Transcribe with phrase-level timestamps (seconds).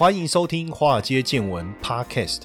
[0.00, 2.44] 欢迎收听《华尔街见闻》Podcast。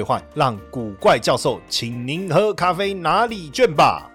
[0.33, 4.11] 让古怪教授请您喝咖啡拿礼券吧。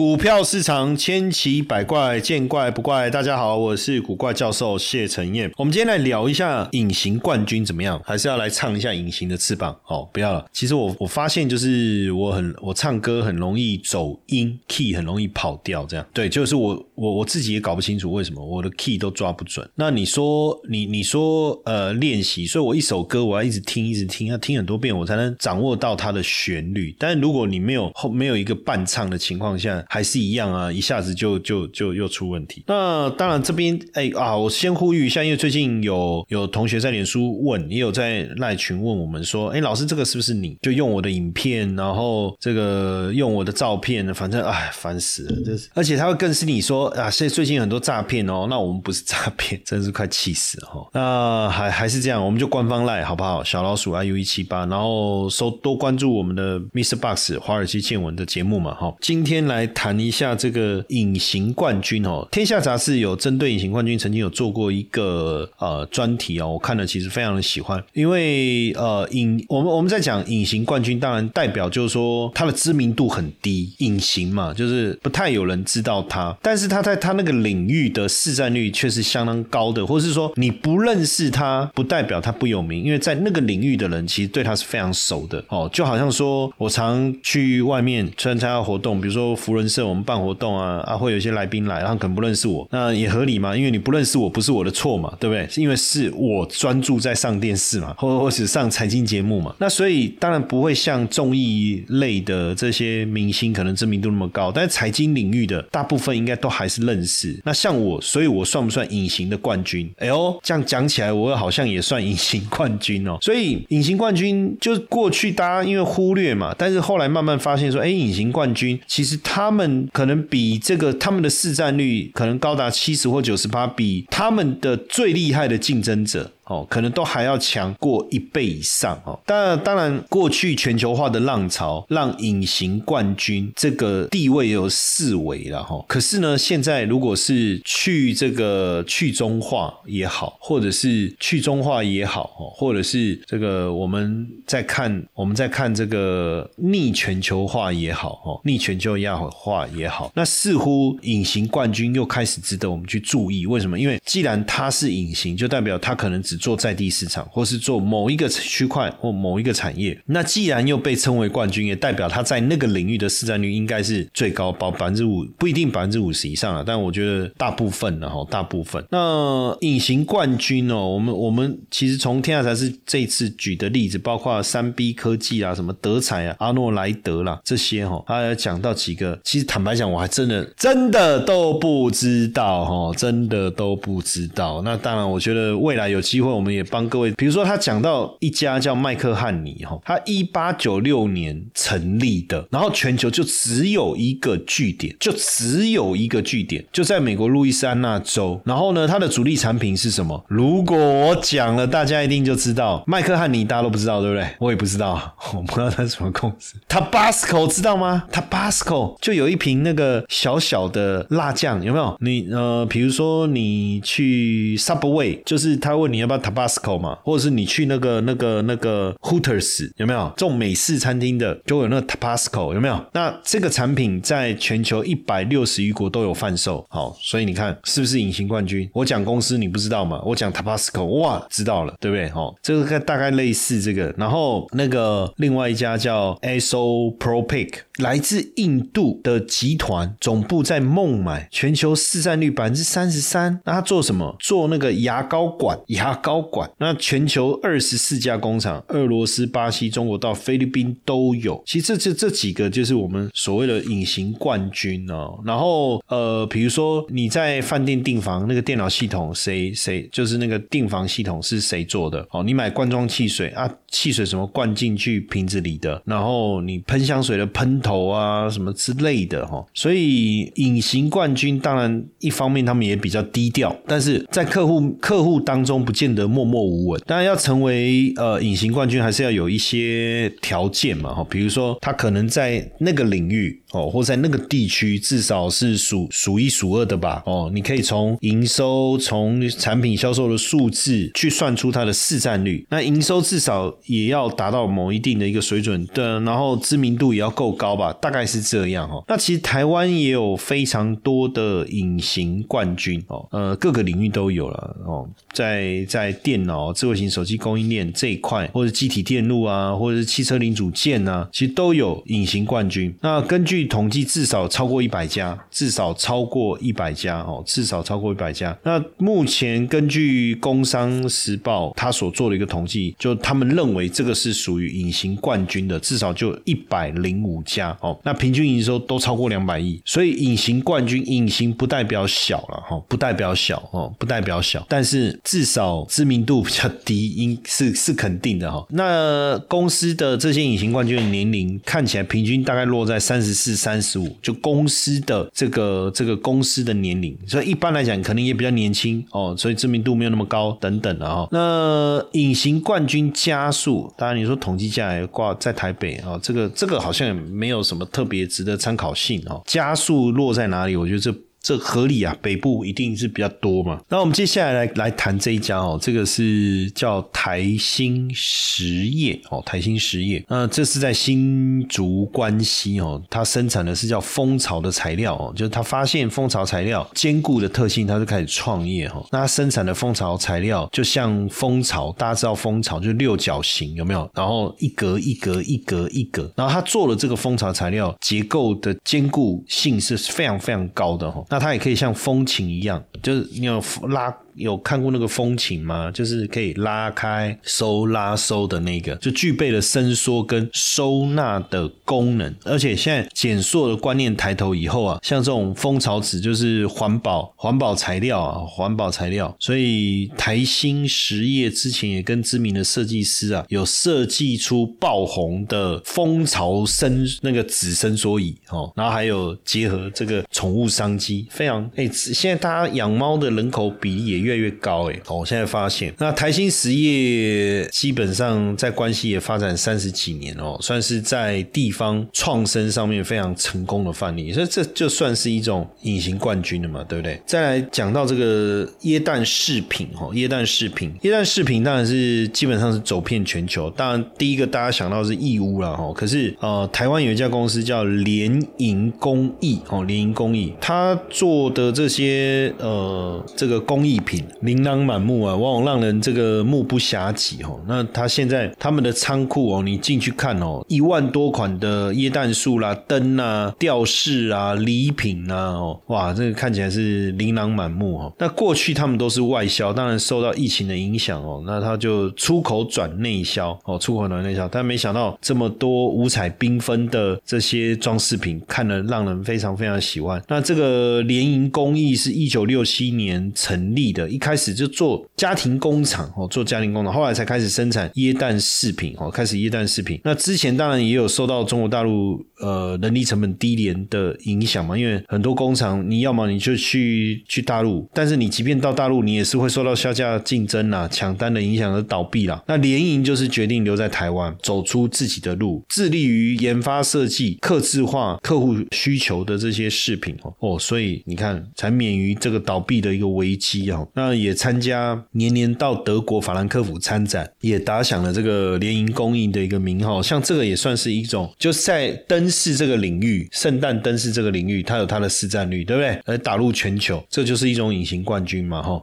[0.00, 3.10] 股票市场千奇百怪，见怪不怪。
[3.10, 5.52] 大家好，我是古怪教授谢承彦。
[5.58, 8.00] 我们今天来聊一下隐形冠军怎么样？
[8.02, 9.78] 还是要来唱一下隐形的翅膀？
[9.88, 10.46] 哦，不要了。
[10.54, 19.68] 其实我我发现就是我很我唱歌很容易走音，key 很容易跑调，这样对，就是我我我自己也搞不清楚为什么我的 key 都抓不准。
[19.74, 26.96] 那你说你你说呃练习，所以我一首歌我要一直听一直听，要听很多遍我才能掌握到它的旋律。
[26.98, 32.62] 但是如果你没有后没有一个伴唱的情况下，还是一样啊，一下子就就就又出问题。
[32.68, 40.56] 那当然这边哎啊，我先呼吁一下，因为最近有有同学在脸书问，也有在赖群问我们说，哎，老师这个是不是你？
[40.62, 45.68] 就用我的影片，然后这个用我的照片，反正哎烦死了，这是。
[45.74, 50.88] 而且他会更是你说啊，现最近很多诈骗哦，那我们不是诈骗，真是快气死了哈。
[50.92, 53.42] 那还还是这样，我们就官方赖好不好？
[53.42, 56.96] 小老鼠 iu 一七八，然后收多关注我们的 Mr.
[56.96, 58.94] Box 华尔街见闻的节目嘛哈。
[59.00, 59.68] 今天来。
[59.70, 85.42] 谈一下这个隐形冠军哦，天下杂志有针对隐形冠军曾经有做过一个呃专题哦，我看了其实非常的喜欢，因为呃隐我们我们在讲隐形冠军，当然代表就是说他的知名度很低，隐形嘛，就是不太有人知道他，但是他在他那个领域的市占率却是相当高的，或者是说你不认识他，不代表他不有名，因为在那个领域的人其实对他是非常熟的。
[85.48, 89.70] 哦，就好像说我常去外面参加活动，比如说福伦。
[89.70, 95.46] 是我们办活动啊啊，会有一些来宾来，然后可能不认识我，那也合理嘛，因为你不认识我，不是我的错嘛，对不对？
[95.48, 107.40] 是因为是我专注在上电视嘛，或或是上财经节目嘛，那所以当然不会像综艺类的这些明星可能知名度那么高，但是财经领域的大部分应该都还是认识。
[107.44, 109.88] 那像我，所以我算不算隐形的冠军？
[109.98, 113.16] 哎呦，这样讲起来，我好像也算隐形冠军哦。
[113.22, 119.60] 所以隐形冠军就过去大家因为忽略嘛，但是后来慢慢发现说，哎，隐形冠军其实他他。
[119.60, 126.32] 们可能比这个他们的市占率可能高达七十或九十八，比他们的最厉害的竞争者。
[126.50, 129.18] 哦，可能都还要强过一倍以上哦。
[129.24, 135.82] 当然，当然，过去全球化的浪潮让隐形冠军这个地位有四维了哈。
[135.86, 153.46] 可是呢，现在如果是去这个去中化也好，或者是去中化也好，哦或者是这个我们在看我们在看这个逆全球化也好，哦，逆全球亚化也好，那似乎隐形冠军又开始值得我们去注意。
[153.46, 153.78] 为什么？
[153.78, 168.84] 因为既然它是隐形，就代表它可能只做在地市场，或是做某一个区块或某一个产业，那既然又被称为冠军，也代表他在那个领域的市占率应该是最高，保百分之五不一定百分之五十以上了，但我觉得大部分的哈，大部分。
[168.90, 184.62] 那隐形冠军哦，我们我们其实从天下才是这次举的例子，包括三 B 科技啊，什么德彩啊，阿诺莱德啦这些哈，他讲到几个，其实坦白讲，我还真的真的都不知道哈，真的都不知道。
[184.62, 186.30] 那当然，我觉得未来有机会会。
[186.30, 198.40] 我们也帮各位，比如说他讲到一家叫麦克汉尼哈，他一八九六年成立的，然后全球就只有一个据点，就只有一个据点，就在美国路易斯安那州。
[198.44, 200.24] 然后呢，它的主力产品是什么？
[200.28, 204.26] 如果我讲了，大家一定就知道麦克汉尼，大家都不知道，对不对？
[204.38, 206.54] 我也不知道， 我不知道它是什么公司。
[206.68, 211.96] Tabasco 知道吗？Tabasco 就有一瓶那个小小的辣酱，有没有？
[212.00, 216.20] 你呃，比如说你去 Subway，就是他问你要不要。
[216.20, 222.78] Tabasco 嘛，或者是你去那个、那个、那个 Hooters 有没有这种美式餐厅的，就有那个 Tabasco 有没有？
[222.92, 226.66] 那这个产品在全球一百六十余国都有贩售。
[226.68, 228.68] 好，所以你看是不是隐形冠军？
[228.74, 230.00] 我讲公司你不知道吗？
[230.04, 232.08] 我讲 Tabasco，哇，知道了，对不对？
[232.10, 233.94] 哦，这个大概类似这个。
[233.96, 243.40] 然后那个另外一家叫 Aso Propic，来自印度的集团，总部在孟买，全球市占率百分之三十三。
[243.46, 244.14] 那他做什么？
[244.20, 245.99] 做那个牙膏管牙。
[246.02, 246.50] 高管。
[246.58, 251.42] 那全球二十四家工厂，俄罗斯、巴西、中国到菲律宾都有。
[251.46, 255.18] 其实这这这几个就是我们所谓的隐形冠军哦。
[255.24, 262.06] 然后呃，比如说你在饭店订房，那个电脑系统谁谁就是那个订房系统是谁做的？
[262.10, 269.44] 哦，你买罐装汽水啊，汽水什么灌进去瓶子里的，然后你喷香水的喷头啊什么之类的哈。
[269.54, 276.80] 所以隐形冠军当然一方面他们也比较低调，但是在客户客户当中不见得默默无闻。
[276.86, 292.46] 当然要成为呃隐形冠军，还是要有一些条件嘛哈，比如说他可能在那个领域哦，或在那个地区至少是数数一数二的吧哦，你可以从营收、从产品销售的数字去算出它的市占率。
[292.50, 298.84] 那营收至少也要达到某一定的一个水准对，然后知名度也要够高吧，大概是这样哦。
[298.88, 312.74] 那其实台湾也有非常多的隐形冠军哦，呃，各个领域都有了哦，在在在电脑、智慧型手机供应链这一块，或者机体电路啊，或者是汽车零组件啊，其实都有隐形冠军。
[312.82, 318.36] 那根据统计，至少超过一百家，至少超过一百家哦，至少超过一百家。
[318.42, 327.78] 那目前根据《工商时报》他所做的一个统计，就他们认为这个是属于隐形冠军的，至少就一百零五家哦。
[327.84, 338.44] 那平均营收都超过两百亿，所以隐形冠军，隐形不代表小了哈，不代表小哦，不代表小，但是至少知名度比较低，应是是肯定的哈。
[338.50, 351.08] 那公司的这些隐形冠军的年龄看起来平均大概落在三十四、三十五，就公司的这个这个公司的年龄，所以一般来讲可能也比较年轻哦，所以知名度没有那么高等等的哈。
[351.12, 359.22] 那隐形冠军加速，当然你说统计下来挂在台北啊，这个这个好像也没有什么特别值得参考性哦。
[359.24, 360.56] 加速落在哪里？
[360.56, 360.92] 我觉得这。
[361.22, 363.60] 这合理啊，北部一定是比较多嘛。
[363.68, 370.04] 那我们接下来来来谈这一家哦，这个是叫台新实业哦，台新实业。
[370.08, 378.84] 那这是在新竹关西哦，它生产的是叫蜂巢的材料哦，就是它发现蜂巢材料坚固的特性，它就开始创业哈。
[378.90, 383.88] 那它生产的蜂巢材料就像蜂巢，大家知道蜂巢就六角形有没有？
[383.94, 391.04] 然后一格一格一格一格，然后它做了这个蜂巢材料结构的坚固性是非常非常高的哈。
[391.10, 393.94] 那它也可以像风琴一样，就是你有拉。
[394.14, 395.70] 有看过那个风琴吗？
[395.70, 402.14] 就是可以拉开、收、拉、收的那个，就具备了伸缩跟收纳的功能。
[402.24, 409.14] 而且现在减塑的观念抬头以后啊，像这种蜂巢纸就是环保、环保材料啊，环保材料。
[409.18, 424.10] 所以台新实业之前也跟知名的设计师啊，有设计出爆红的蜂巢伸那个纸伸缩椅哦，然后还有结合这个宠物商机，非常哎，现在大家养猫的人口比例也越。
[424.10, 437.00] 来越高哎，我现在发现，那台新实业基本上在关系也发展三十几年哦，算是在地方创生上面非常成功的范例，所以这就算是一种隐形冠军了嘛，对不对？
[437.06, 453.89] 再来讲到这个椰蛋饰品哦，椰蛋饰品，椰蛋饰品当然是基本上是走遍全球，当然第一个大家想到是义乌了哈，可是呃，台湾有一家公司叫联营工艺哦，联营工艺，他做的这些呃这个工艺品。
[454.20, 457.40] 琳琅满目啊，往往让人这个目不暇及哦。
[457.46, 467.92] 那他现在他们的仓库哦，你进去看哦，一万多款的椰蛋树啦、灯啊、吊饰啊、礼品啊，哦，哇，这个看起来是琳琅满目哦。
[467.98, 474.28] 那过去他们都是外销，当然受到疫情的影响哦，那他就出口转内销哦，出口转内销。
[474.28, 480.00] 但没想到这么多五彩缤纷的这些装饰品，看了让人非常非常喜欢。
[480.08, 483.79] 那这个联营工艺是一九六七年成立的。
[483.88, 489.80] 一开始就做家庭工厂哦，做家庭工厂，后来才开始生产椰蛋饰品哦，开始椰蛋饰品。
[489.84, 502.22] 那之前当然也有受到中国大陆呃人力成本低廉的影响嘛，因为很多工厂你要么你就去去大陆，但是你即便到大陆，你也是会受到销价竞争啊、抢单的影响而倒闭啦。
[502.26, 513.64] 那联营就是决定留在台湾，走出自己的路，致力于研发设计、刻制化客户需求的这些饰品哦哦，所以你看才免于这个倒闭的一个危机啊。
[513.74, 519.82] 那也参加年年到德国法兰克福参展，也打响了这个联营供应的一个名号。
[519.82, 525.80] 像这个也算是一种，就是在灯饰这个领域，圣诞灯饰这个领域，它有它的市占率，对不对？
[525.84, 528.62] 而打入全球，这就是一种隐形冠军嘛，哈。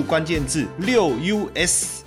[0.01, 2.03] 关键字六 US，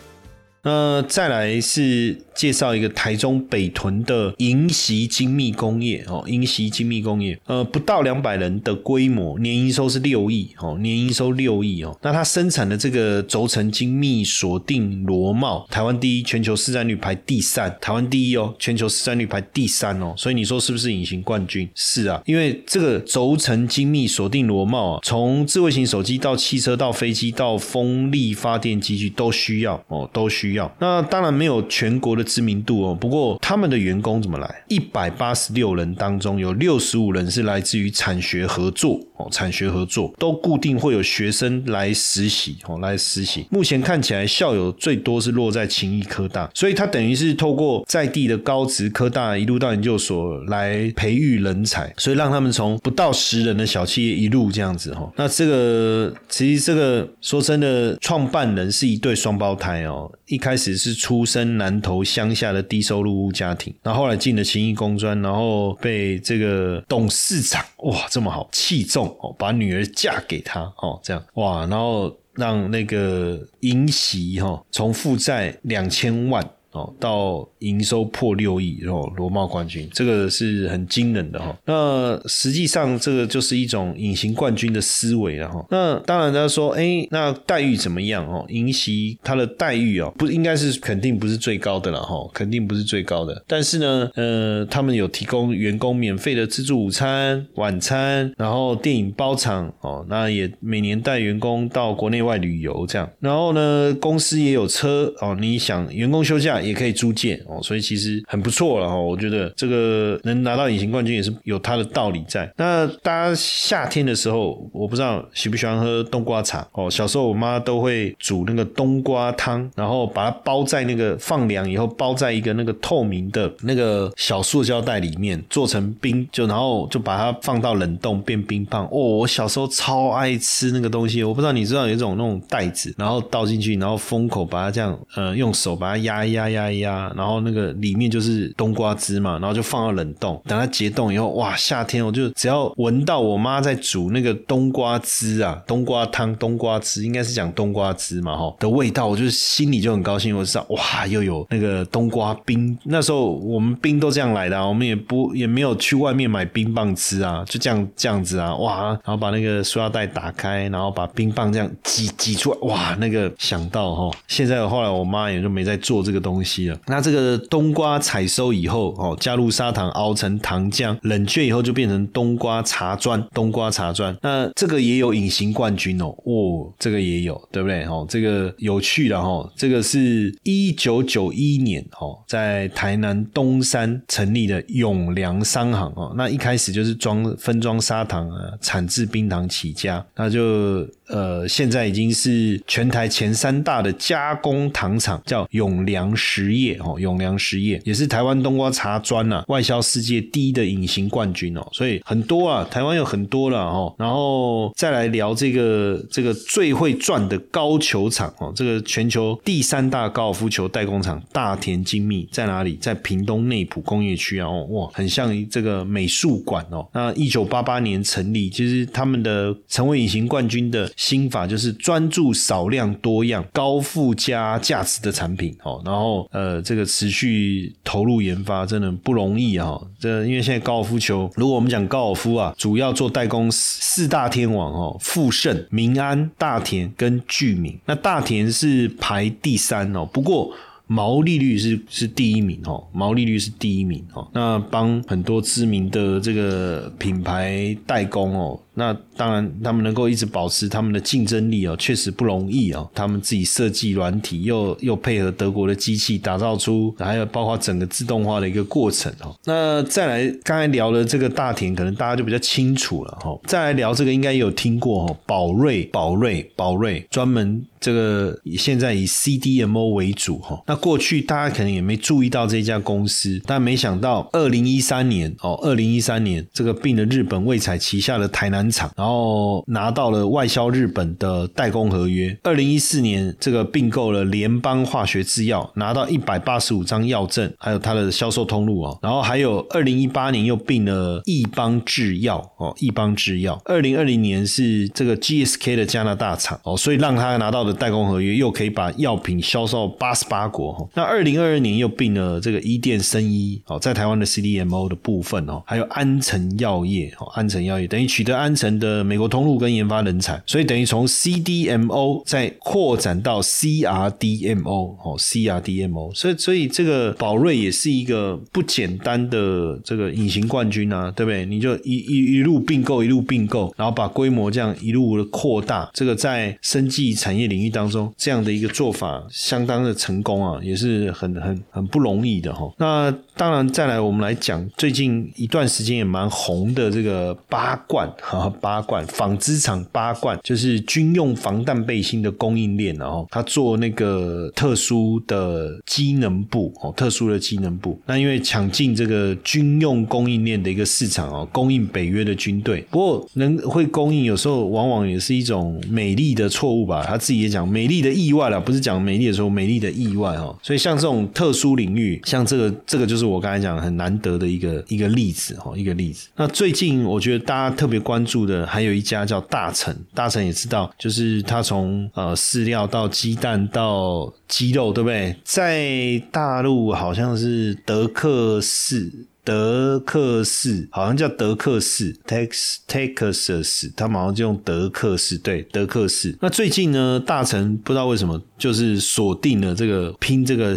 [0.62, 2.18] 呃再来是。
[2.34, 11.96] 介绍一个台中北屯的银禧精密工业哦，银禧精密工业，呃，不到两百人的规模，年营收是六亿哦，年营收六亿哦。
[12.02, 20.12] 那它生产的这个轴承精密锁定螺帽，台湾第一，全球市占率排第三，台湾第一哦，全球市占率排第三哦。
[20.16, 21.68] 所以你说是不是隐形冠军？
[21.74, 30.74] 是啊，因为这个轴承精密锁定螺帽啊，从智慧型手机到汽车到飞机到风力发电机具都需要哦，都需要。
[30.80, 32.23] 那当然没有全国的。
[32.24, 34.64] 知名度哦，不过他们的员工怎么来？
[34.68, 43.46] 一百八十六人当中，有六十五人是来自于产学合作哦，产学合作都固定会有学生来实习哦，来实习。
[43.50, 55.10] 目前看起来校友最多是落在勤益科大，所以他等于是透过在地的高职科大一路到研究所来培育人才，所以让他们从不到十人的小企业一路这样子哈。
[55.16, 62.04] 那这个其实这个说真的，创办人是一对双胞胎哦，一开始是出生南投。
[62.04, 76.44] 乡下的低收入户家庭，然后后来进了勤益工专，然后被这个董事长哇这么好器重哦，把女儿嫁给他哦，这样哇，然后让那个银喜哈从负债两千万。
[76.74, 81.56] 哦，到营收破六亿，然后罗帽冠军，这个是很惊人的哈。
[81.66, 85.64] 那实际上这个就是一种隐形冠军的思维了哈。
[85.70, 88.44] 那当然他说，哎，那待遇怎么样哦？
[88.48, 93.44] 银席它的待遇哦，不应该是肯定不是最高的了哈，肯定不是最高的。
[93.46, 103.08] 但是呢，呃，他们有提供员工免费的自助午餐、晚餐，然后电影包场哦，那也每年带员工到国内外旅游这样。
[103.20, 106.63] 然后呢，公司也有车哦，你想员工休假。
[106.64, 108.96] 也可以租借哦，所以其实很不错了哈。
[108.96, 112.50] 我觉得这个能拿到隐形冠军也是有它的道理在。
[112.56, 116.90] 那大家夏天的时候，我不知道喜不喜欢喝冬瓜茶哦。
[116.90, 128.86] 小时候我妈都会煮那个冬瓜汤，然后把它包在那个放凉以后，包在一个那个透明的那个小塑胶袋里面，做成冰，就然后就把它放到冷冻变冰棒。
[128.86, 131.22] 哦，我小时候超爱吃那个东西。
[131.24, 136.44] 我不知道你知道有一种那种袋子，然后倒进去，然后封口把它这样呃用手把它压一压。
[136.54, 152.76] 压一压，然后那个里面就是冬瓜汁嘛，然后就放到冷冻，等它结冻以后，哇，夏天我就只要闻到我妈在煮那个冬瓜汁啊，冬瓜汤、冬瓜汁，应该是讲冬瓜汁嘛，哈的味道，我就心里就很高兴，我知道哇，又有那个冬瓜冰。
[152.84, 166.43] 那时候我们冰都这样来的，我们也不也没有去外面买冰棒吃啊，就这样这样子啊，哇，然后把那个塑料袋打开，然后把冰棒这样挤挤出来，哇，那个想到哈，现在后来我妈也就没在做这个东西。
[166.44, 173.20] 西了，那这个冬瓜采收以后，哦，加入砂糖熬成糖浆，冷却以后就变成冬瓜茶砖。
[173.32, 177.84] 冬瓜茶砖，那这个也有隐形冠军哦，哦，这个也有，对不对？
[177.84, 196.14] 哦，这个有趣的哦，这个是一九九一年哦，在台南东山成立的永良商行哦，那一开始就是装分装砂糖啊，产制冰糖起家，那就呃，现在已经是全台前三大的加工糖厂，叫永良。
[196.34, 212.76] 实业哦，永良实业也是台湾冬瓜茶砖呐，外销世界第一的隐形冠军哦，所以很多啊，台湾有很多了哦，然后再来聊这个这个最会赚的高球场哦，这个全球第三大高尔夫球代工厂大田精密在哪里？
[212.80, 216.84] 在屏东内埔工业区啊，哦哇，很像这个美术馆哦。
[216.92, 226.13] 那一九八八年成立，其实他们的成为隐形冠军的心法就是专注少量多样高附加价值的产品哦，然后。
[226.30, 229.80] 呃，这个持续投入研发真的不容易啊！
[229.98, 237.78] 这因为现在高尔夫球，如果我们讲高尔夫啊，主要做代工四大天王哦，富盛、民安、大田跟巨名。
[237.86, 240.52] 那大田是排第三哦，不过
[240.86, 244.28] 毛利率是是第一名哦，毛利率是第一名哦。
[244.34, 248.60] 那帮很多知名的这个品牌代工哦。
[248.74, 252.88] 那当然他们能够一直保持他们的竞争力哦，确实不容易哦。
[252.94, 259.34] 他们自己设计软体，又又配合德国的机器打造出，还有包括整个自动化的一个过程哦。
[259.44, 263.38] 那再来刚才聊的这个大田，可能大家就比较清楚了哈。
[263.46, 267.64] 再来聊这个，应该也有听过哦，宝瑞、宝瑞、宝瑞，专门。
[267.80, 282.36] 这个现在以 CDMO 为主哈，那过去大家可能也没注意到这家公司，但没想到二零一三年哦，二零一三年这个并了日本卫彩旗下的台南厂，然后拿到了外销日本的代工合约。
[282.42, 288.98] 二零一四年这个并购了联邦化学制药，拿到一百八十五张药证，还有它的销售通路哦。
[289.02, 293.60] 然后还有二零一八年又并了益邦制药哦，益邦制药。
[293.66, 297.74] 二零二零年是这个 GSK 的加拿大厂哦，所以让他拿到的。
[297.74, 321.44] 代工合约又可以把药品销售八十八国那二零二二年又并了这个伊甸生医哦，在台湾的 CDMO 的部分哦，还有安诚药业哦，安诚药业等于取得安成的美国通路跟研发人才，所以等于从 CDMO 再扩展到 CRDMO 哦，CRDMO，所以所以这个宝瑞也是一个不简单的这个隐形冠军啊，对不对？
[321.44, 327.74] 你就一一一路并购一路并购，然后把规模这样一路的扩大，这个在生技产业领域。
[327.74, 332.72] 当中这样的一个做法相当的成功啊，也是很很很不容易的哈。
[332.78, 347.98] 那当然再来我们来讲最近一段时间也蛮红的这个八冠哈八冠纺织厂八冠就是军用防弹背心的供应链哦，他做那个特殊的机能部哦，特殊的机能部。
[348.04, 352.84] 那因为抢进这个军用供应链的一个市场哦，供应北约的军队。
[352.90, 357.54] 不过能会供应有时候往往也是一种美丽的错误吧，他自己也。
[357.54, 360.58] 讲美丽的意外了，不是讲美丽的时候美丽的意外哦。
[360.60, 366.28] 所以像这种特殊领域，像这个这个就是我刚才讲很难得的一个一个例子哈，一个例子。
[366.36, 375.36] 那最近我觉得大家特别关注的还有一家叫大成，大成也知道，就是他从呃饲料到鸡蛋到鸡肉，对不对？
[375.44, 379.26] 在大陆好像是德克士。
[379.44, 386.36] 德克士好像叫德克士，Tex Texas，他马上就用德克士，对，德克士。
[386.40, 388.40] 那最近呢，大成不知道为什么。
[388.56, 390.74] 就是锁定了这个拼这个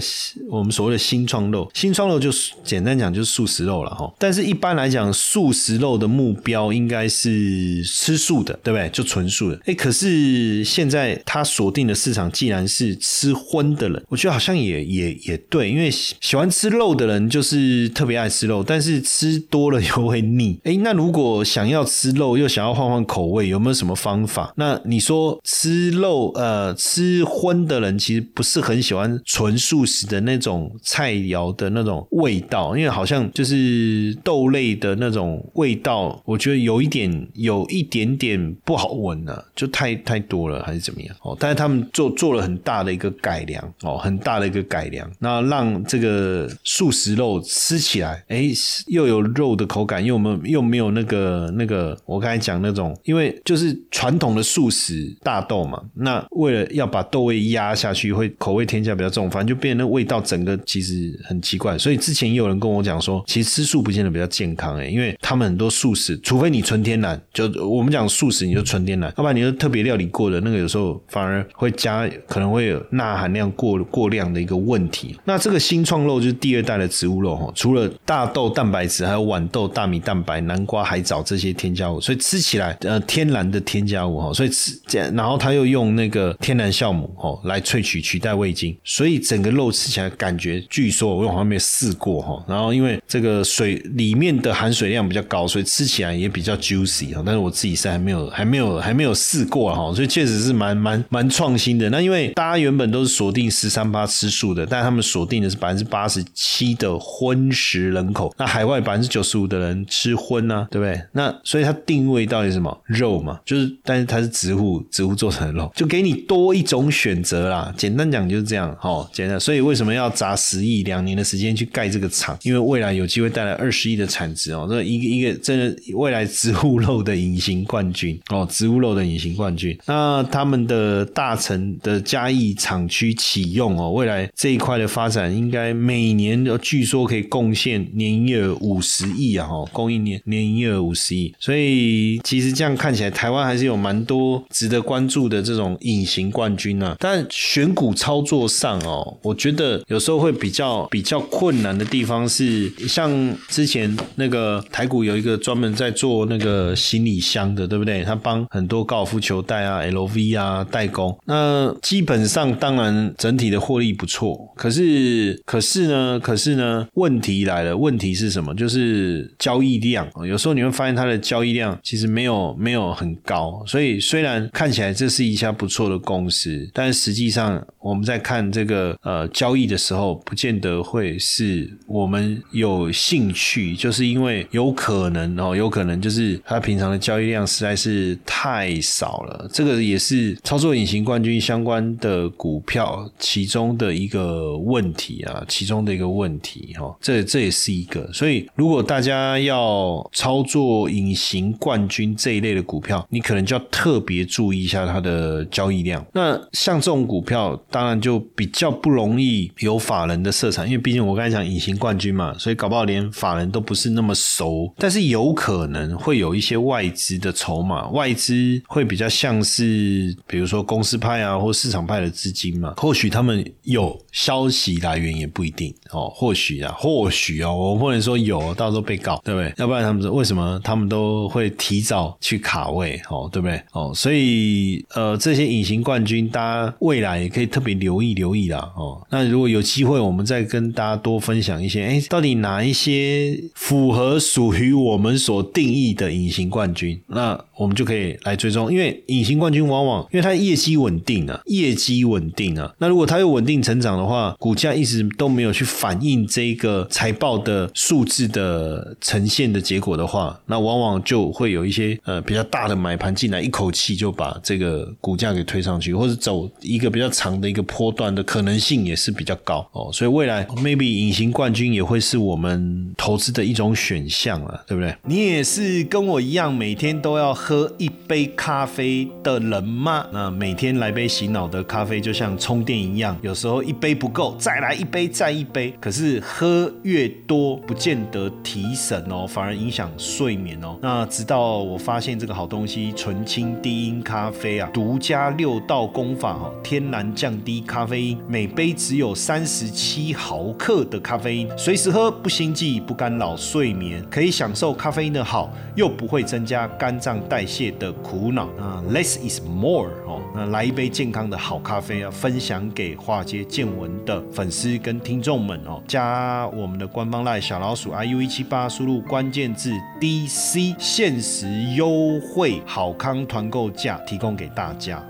[0.49, 2.29] 我们所谓的新创肉，新创肉就
[2.63, 4.11] 简单讲就是素食肉了哈。
[4.17, 8.89] 但是一般来讲，素食肉的目标应该是吃素的，对不对？
[8.89, 9.61] 就纯素的。
[9.67, 20.59] 哎，可是现在他锁定的市场既然是吃荤的人，我觉得好像也也也对，因为喜欢吃肉的人就是特别爱吃肉，但是吃多了又会腻。
[20.63, 24.53] 哎，那如果想要吃肉又想要换换口味，有没有什么方法？
[24.55, 27.57] 那你说吃肉呃吃荤？
[27.67, 41.15] 的人其实不是很喜欢纯素食的那种菜肴的那种味道，因为好像就是豆类的那种味道，我觉得有一点有一点点不好闻了，就太太多了还是怎么样？
[41.23, 48.46] 哦，但是他们做做了很大的一个改良哦，很大的一个改良，那让这个素食肉吃起来，哎，
[48.87, 57.77] 又有肉的口感，又没有又没有那个那个我刚才讲那种，因为就是传统的素食大豆嘛，那为了要把豆味压。
[57.77, 61.77] 下去会口味添加比较重，反正就变那味道整个其实很奇怪。
[61.77, 75.15] 所以之前也有人跟我讲说，其实吃素不见得比较健康诶，因为他们很多素食，除非你纯天然，就我们讲素食你就纯天然，要不然你就特别料理过的那个，有时候反而会加可能会有钠含量过过量的一个问题。
[75.25, 87.35] 那这个新创肉就是第二代的植物肉哈，除了大豆蛋白质，还有豌豆、大米蛋白、南瓜、海藻这些添加物，所以吃起来呃天然的添加物哈，所以吃这，然后他又用那个天然酵母哈。
[87.47, 97.23] 来萃取取代味精，所以整个肉吃起来感觉，据说我用方面试过哈，然后因为这个水里面的含水量比较高，所以吃起来也比较 juicy 哈。
[97.25, 101.89] 但是我自己是还没有还没有还没有试过哈，所以确实是蛮蛮蛮创新的。
[101.89, 111.01] 那因为大家原本都是锁定十三八吃素的，但他们锁定的是百分之八十七的荤食人口，那海外百分之九十五的人吃荤啊，对不对？
[111.13, 113.39] 那所以它定位到底什么肉嘛？
[113.45, 117.47] 就是但是它是植物植物做成的肉，就给你多一种选择。
[117.47, 119.39] 啦，简单讲就是这样，好简单。
[119.39, 122.37] 所以为什么要砸十亿两年的时间去盖这个厂？
[122.41, 124.67] 因为未来有机会带来二十亿的产值哦。
[124.69, 129.77] 这一个一个真的未来植物肉的隐形冠军哦，植物肉的隐形冠军。
[129.85, 146.95] 那他们的大成的嘉义厂区启用哦，未来这一块的发展应该每年据说可以贡献年营业额五十亿啊，哈，供应链年营业额五十亿，所以其实这样看起来，台湾还是有蛮多值得关注的这种隐形冠军啊。
[146.99, 153.11] 但选股操作上哦，我觉得有时候会比较比较困难的地方是，像
[153.47, 158.03] 之前那个台股有一个专门在做那个行李箱的，对不对？
[158.03, 168.53] 他帮很多高尔夫球袋啊、LV 啊代工，那基本上当然整体的获利不错，可是可是呢，可是呢，问题来了，问题是什么？
[168.55, 206.05] 就是交易量，有时候你会发现它的交易量其实没有没有很高，所以虽然看起来这是一家不错的公司，但实际上我们在看这个呃交易的时候，不见得会是我们有兴趣，就是因为有可能哦，有可能就是它平常的交易量实在是太少了，这个也是操作隐形冠军相关的股票其中的一个问题啊，其中的一个问题哈，这这也是一个，所以如果大家要操作隐形冠军这一类的股票，你可能就要特别注意一下它的交易量。
[206.13, 214.71] 那像这种股票，当然就比较不容易有法人的色彩，因为毕竟我刚才讲隐形冠军嘛，所以搞不好连法人都不是那么熟。
[214.77, 229.53] 但是有可能会有一些外资的筹码，外资会比较像是比如说公司派啊，或市场派的资金嘛，或许他们有消息来源也不一定哦，或许啊，或许哦，我不能说有，到时候被告对不对？
[229.57, 233.61] 要不然他们说为什么他们都会提早去卡位哦，对不对？
[233.71, 238.99] 哦，所以呃，这些隐形冠军，大家未来也可以特别留意留意啦哦。
[239.11, 246.99] 那如果有机会，我们再跟大家多分享一些，哎，到底哪一些符合属于我们所定义的隐形冠军？
[247.05, 269.89] 那我们就可以来追踪，因为隐形冠军往往因为它业绩稳定啊，业绩稳定啊，那如果它又稳定成长的话，股价一直都没有去反映这个财报的数字的呈现的结果的话，那往往就会有一些呃比较大的买盘进来，一口气就把这个股价给推上去，或者走一个比较长的一个波段的可能性也是比较高哦。
[269.91, 274.95] 所以未来 maybe 隐形冠军也会是我们投资的一种选项了，对不对？
[275.03, 280.05] 你也是跟我一样每天都要喝一杯咖啡的人吗？
[280.11, 285.73] 那每天来杯洗脑的咖啡就像充电一样，有时候一杯不够，再来一杯，再一杯。
[285.79, 290.77] 可是喝越多，不见得提神哦，反而影响睡眠哦。
[290.81, 308.47] 那直到我发现这个好东西——纯青低音咖啡啊，独家六道功法哦，天然降低咖啡因，每杯只有三十七毫克的咖啡因，随时喝不心悸，不干扰睡眠，可以享受咖啡因的好，又不会增加肝脏代谢的苦恼。
[308.57, 325.01] 那 less is more 哦，那来一杯健康的好咖啡啊，分享给化街见闻的粉丝跟听众们哦，加我们的官方赖小老鼠 iu 一七八，输入关键字 DC，限时优惠好康团购价提供给大家。